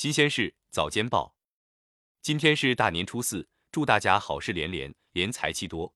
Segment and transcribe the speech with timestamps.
[0.00, 1.34] 新鲜事早间报，
[2.22, 5.94] 今天是大年初四，祝大家好事连连，连财气多。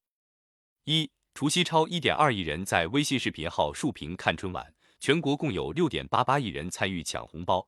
[0.85, 7.67] 一除夕超一点二亿人在微信视频号竖屏看春晚，全国共有六点八八亿人参与抢红包。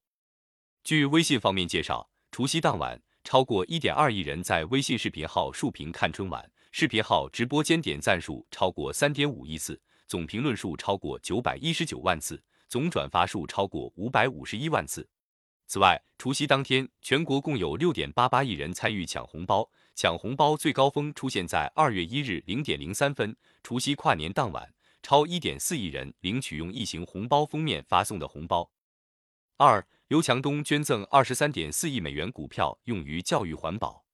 [0.84, 15.08] 据微信方面介绍，除夕当晚，超过一点二亿人在微信视频号竖屏看春晚，视频号直播间点赞数超过三点五亿次，总评论数超过九百一十九万次，总转发数超过五百五十一万次。
[15.66, 19.68] 此外，除夕当天，全国共有六点八八亿人参与抢红包。
[19.96, 28.70] 抢红包最高峰出现在二月一日零点零三分，除夕跨年当晚，超一点四亿人领取用异形红包封面发送的红包。
[29.56, 34.04] 二，刘强东捐赠二十三点四亿美元股票用于教育环保。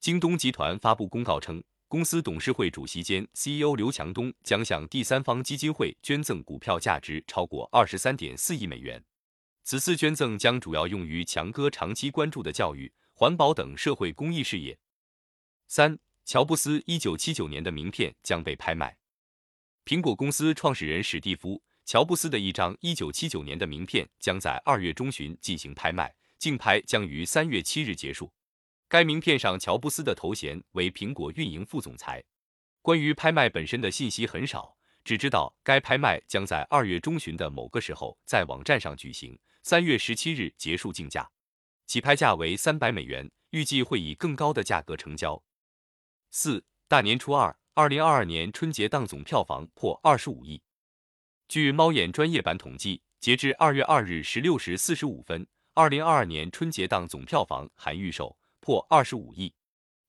[0.00, 9.04] 京东集团发布公告称，公司董事会主席兼 CEO 刘强东将向第三方基金会捐赠股票价值超过二十三点四亿美元。
[9.64, 14.78] 此次捐赠将主要用于强哥长期关注的教育、环保等社会公益事业。
[15.66, 18.98] 三，乔布斯一九七九年的名片将被拍卖。
[19.86, 21.56] 苹果公司创始人史蒂夫·
[21.86, 28.30] 乔布斯的一张一九七九年的名片将在二月中旬进行拍卖，竞拍将于三月七日结束。
[28.86, 32.22] 该名片上乔布斯的头衔为苹果运营副总裁。
[32.82, 39.38] 关于拍卖本身的信息很少，只知道该拍卖将在二月中旬的某个时候在网站上举行。
[39.62, 41.30] 三月十七日结束竞价，
[41.86, 45.42] 起拍价为三百美元，预计会以更高的价格成交。
[46.30, 50.62] 四大年初二，二零二二年春节档总票房破二十五亿。
[51.48, 59.54] 据猫眼专业版统计，截至二月二日十六时四十五分，二零二二年春节档总票房含预售破二十五亿，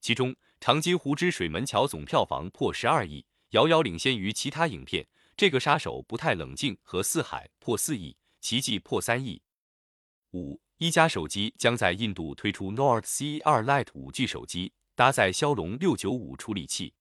[0.01, 3.25] 其中《长津湖之水门桥》总票房破十二亿，
[3.55, 5.07] 遥遥领先于其他影片。
[5.37, 9.41] 这个杀手不太冷静和《四海》破四亿，奇迹破三亿。
[10.31, 16.93] 五一加手机将在印度推出 Nord C2 Lite 5G 手机，搭载骁龙六九五处理器。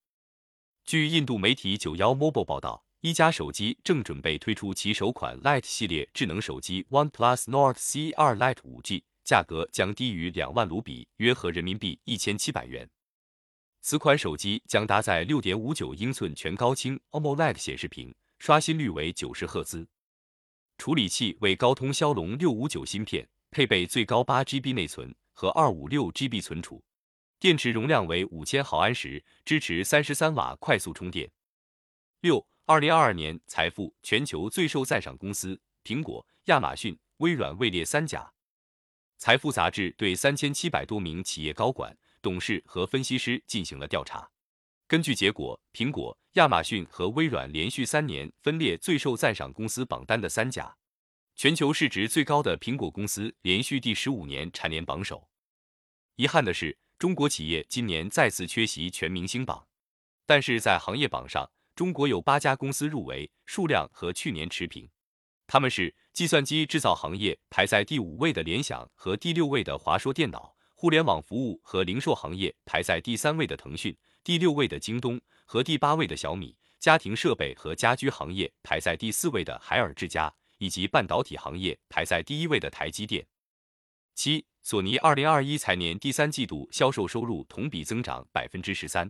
[0.85, 12.89] 据印度媒体九幺 Mobile 报道，一加手机正准备推出其首款 Lite 系列智能手机 OnePlus Nord C2 Lite 5G，价格将低于两万卢比，约合人民币一千七百元。
[13.87, 19.87] 此款手机将搭载六点五九英寸全高清 AMOLED 显示屏，刷新率为九十赫兹。
[20.79, 26.83] 处理器为高通骁龙六五九芯片，配备最高八 GB 内存和二五六 GB 存储，
[27.39, 31.29] 电池容量为五千毫安时，支持三十三瓦快速充电。
[32.21, 38.33] 六，二零二二年财富全球最受赞赏公司，苹果、亚马逊、微软位列三甲。
[39.19, 44.27] 财富杂志对三千七百多名企业高管、董事和分析师进行了调查。
[44.87, 50.75] 根据结果，苹果、亚马逊和微软连续三年分列最受赞赏公司榜单的三甲。
[51.35, 55.29] 全球市值最高的苹果公司连续第十五年蝉联榜首。
[56.15, 59.67] 遗憾的是，中国企业今年再次缺席全明星榜。
[60.25, 64.89] 但是在行业榜上，中国有八家公司入围，数量和去年持平。
[65.45, 73.97] 他们是计算机制造行业排在第五位的联想和第六位的华硕电脑，互联网服务和零售行业排在第三位的腾讯。
[74.25, 83.25] 第六位的京东和第八位的小米，家庭设备和家居行业排在第四位的海尔智家，以及半导体行业排在第一位的台积电。
[84.15, 89.09] 七，索尼二零二一财年第三季度销售收入同比增长百分之十三。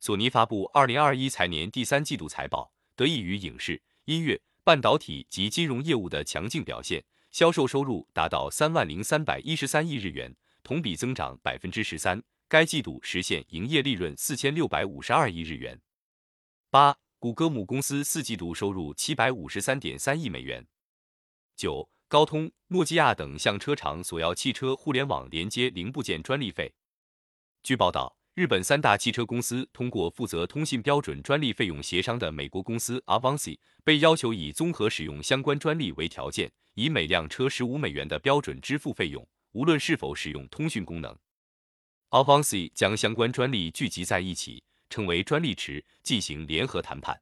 [0.00, 10.34] 索尼发布二零二一财年第三季度财报，得益于影视、音乐、半导体及金融业务的强劲表现，销售收入达到三万零三百一十三亿日元，
[10.64, 12.20] 同比增长百分之十三。
[12.48, 15.80] 该季度实现营业利润四千六百五十二亿日元。
[16.70, 20.66] 八，谷歌母公司四季度收入七百五十三点三亿美元。
[21.56, 26.74] 九，高通、诺基亚等向车厂索要汽车互联网连接零部件专利费。
[27.62, 41.16] 据报道，日本三大汽车公司通过负责通信标准专利费用协商的美国公司 Avanci，被要求以综合使用相关专利为条件，以每辆车十五美元的标准支付费用，无论是否使用通讯功能。
[42.10, 47.20] Avanci 将相关专利聚集在一起，称为专利池，进行联合谈判。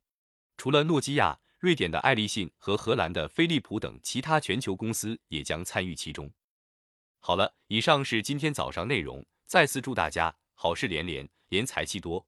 [0.57, 6.31] 除了诺基亚，瑞典的爱立信和荷兰的飞利浦等其他全球公司也将参与其中。
[7.21, 9.25] 好了，以上是今天早上内容。
[9.47, 12.27] 再次祝大家好事连连，连财气多。